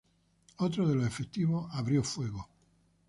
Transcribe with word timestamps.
Otro 0.57 0.87
de 0.87 0.95
los 0.95 1.05
efectivos 1.05 1.67
abrió 1.75 2.01
fuego. 2.03 2.49